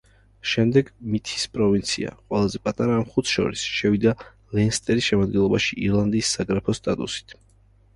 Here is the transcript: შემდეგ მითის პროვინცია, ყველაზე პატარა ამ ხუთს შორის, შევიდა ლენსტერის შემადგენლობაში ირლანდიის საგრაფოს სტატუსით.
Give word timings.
შემდეგ 0.51 0.87
მითის 1.15 1.43
პროვინცია, 1.57 2.15
ყველაზე 2.23 2.63
პატარა 2.65 2.97
ამ 3.03 3.07
ხუთს 3.13 3.37
შორის, 3.37 3.69
შევიდა 3.77 4.17
ლენსტერის 4.61 5.13
შემადგენლობაში 5.15 5.83
ირლანდიის 5.87 6.37
საგრაფოს 6.41 6.87
სტატუსით. 6.87 7.43